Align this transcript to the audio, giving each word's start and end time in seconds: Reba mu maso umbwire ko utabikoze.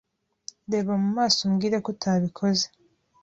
Reba 0.71 0.91
mu 1.01 1.09
maso 1.17 1.37
umbwire 1.47 1.75
ko 1.83 1.89
utabikoze. 1.95 2.65